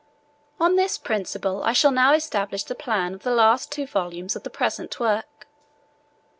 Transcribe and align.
On 0.59 0.77
this 0.77 0.97
principle 0.97 1.61
I 1.63 1.73
shall 1.73 1.91
now 1.91 2.15
establish 2.15 2.63
the 2.63 2.73
plan 2.73 3.13
of 3.13 3.21
the 3.21 3.29
last 3.35 3.71
two 3.71 3.85
volumes 3.85 4.35
of 4.35 4.41
the 4.41 4.49
present 4.49 4.99
work. 4.99 5.45